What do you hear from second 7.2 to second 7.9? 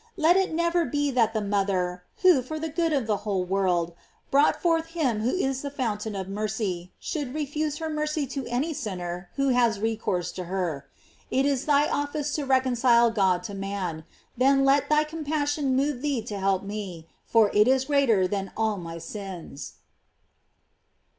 refuse her